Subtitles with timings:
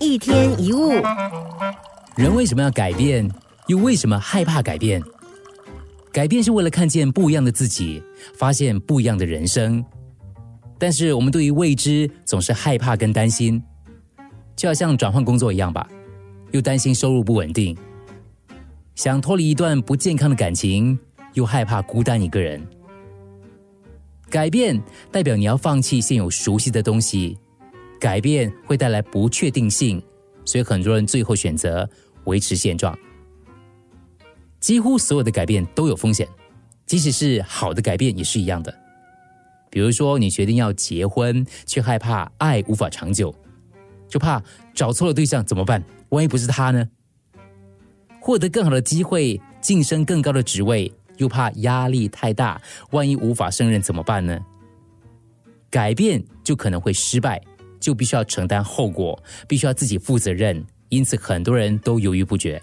[0.00, 0.90] 一天一物，
[2.16, 3.28] 人为什么要改变？
[3.66, 5.02] 又为什么害怕改变？
[6.12, 8.00] 改变是为了看见不一样的自己，
[8.36, 9.84] 发现不一样的人生。
[10.78, 13.60] 但是我们对于未知总是害怕跟担心，
[14.54, 15.86] 就好像转换工作一样吧，
[16.52, 17.76] 又担心收入不稳定，
[18.94, 20.96] 想脱离一段不健康的感情，
[21.34, 22.64] 又害怕孤单一个人。
[24.30, 24.80] 改变
[25.10, 27.36] 代表你要放弃现有熟悉的东西。
[27.98, 30.02] 改变会带来不确定性，
[30.44, 31.88] 所以很多人最后选择
[32.24, 32.96] 维持现状。
[34.60, 36.28] 几乎所有的改变都有风险，
[36.86, 38.74] 即使是好的改变也是一样的。
[39.70, 43.34] 比如说，你决定要结婚，却害怕爱无法长久，
[44.08, 44.42] 就怕
[44.74, 45.84] 找错了对象怎么办？
[46.08, 46.88] 万一不是他呢？
[48.20, 52.60] 获得更好的机会，晋升更高的职位，又怕压力太大，
[52.90, 54.38] 万一无法胜任怎么办呢？
[55.70, 57.40] 改变就可能会失败。
[57.80, 62.60] 就必须要承担后果，必须要自己负责任，因此很多人都犹豫不决。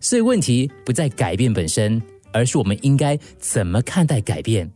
[0.00, 4.70] 所以问题不在改变本身，而是我们应该怎么看待改变？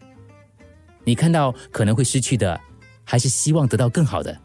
[1.05, 2.61] 你看到可能会失去的，
[3.05, 4.37] 还是希望得到更好的？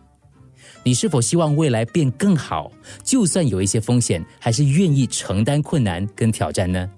[0.84, 2.72] 你是否希望未来变更好？
[3.04, 6.90] 就算有一些风险，还是愿意承担困难跟挑战呢？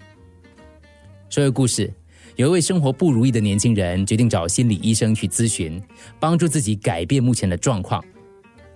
[1.29, 1.91] 说个故事。
[2.35, 5.81] 有一位生活不如意的年轻人，决定找心理医生去咨询，
[6.19, 8.03] 帮助自己改变目前的状况。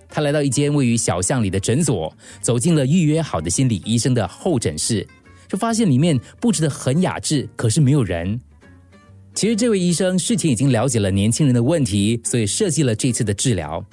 [0.08, 5.06] 他来到一间位于小巷里的诊所，走进了预约好的心理医生的候诊室，
[5.48, 8.40] 就发现里面布置的很雅致，可是没有人。
[9.34, 13.84] 其实这位医生事前已经了解了年轻人的问题，所以设计了这次的治疗，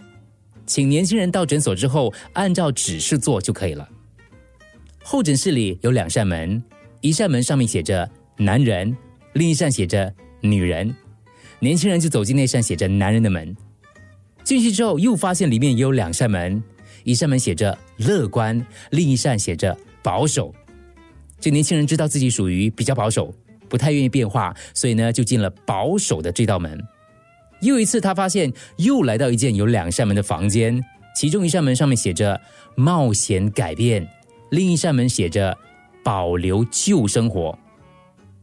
[0.65, 3.89] 请年轻人到诊所之后按照指示做就可以了。
[5.03, 6.63] 候诊室里有两扇门，
[7.01, 8.95] 一扇门上面写着“男人”。
[9.35, 10.95] 另一扇写着“女人”，
[11.59, 13.55] 年轻人就走进那扇写着“男人”的门。
[14.45, 16.63] 进去之后，又发现里面也有两扇门，
[17.03, 20.55] 一扇门写着“乐观”，另一扇写着“保守”。
[21.37, 23.33] 这年轻人知道自己属于比较保守，
[23.67, 26.81] 不太愿意变化，所以呢，就进了保守的这道门。
[27.59, 30.81] 又一次，他发现又来到一间有两扇门的房间，
[31.13, 32.39] 其中一扇门上面写着
[32.77, 34.07] “冒险改变”，
[34.49, 35.57] 另一扇门写着
[36.05, 37.59] “保留旧生活”。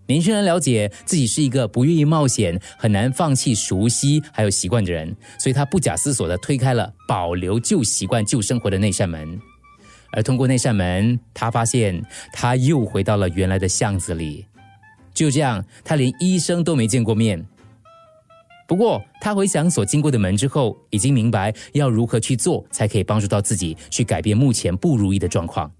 [0.07, 9.41] 年轻人了解自己是一个不愿意冒险、很难放弃熟悉还有习惯的人，所以他不假思索的推开了保留旧习惯、旧生活的那扇门。
[10.11, 14.45] 而通过那扇门，他发现他又回到了原来的巷子里。
[15.15, 17.43] 就这样，他连医生都没见过面。
[18.67, 25.73] 不过，他回想所经过的门之后，已经明白要如何去做，才可以帮助到自己去改变目前不如意的状况。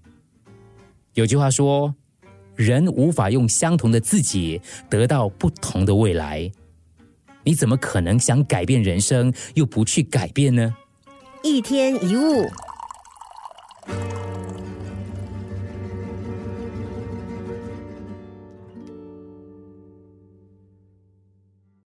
[1.13, 1.93] 有句话说。
[2.55, 6.51] 人无法用相同的自己得到不同的未来
[7.43, 10.75] 你怎么可能想改变人生又不去改变呢？
[11.43, 12.49] 一天一物。